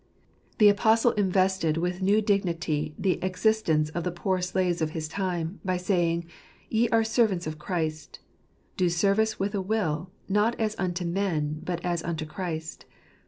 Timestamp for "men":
11.05-11.61